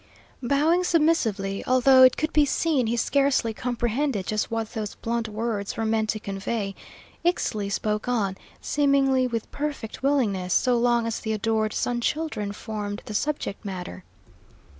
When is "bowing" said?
0.41-0.83